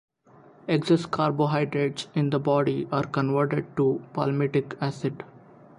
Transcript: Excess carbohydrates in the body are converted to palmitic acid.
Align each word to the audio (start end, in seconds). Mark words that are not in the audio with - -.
Excess 0.67 1.05
carbohydrates 1.05 2.07
in 2.15 2.31
the 2.31 2.39
body 2.39 2.87
are 2.91 3.03
converted 3.05 3.67
to 3.77 4.01
palmitic 4.15 4.75
acid. 4.81 5.23